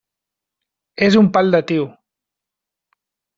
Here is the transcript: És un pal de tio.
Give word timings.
És 1.09 1.17
un 1.21 1.29
pal 1.35 1.53
de 1.57 1.61
tio. 1.73 1.85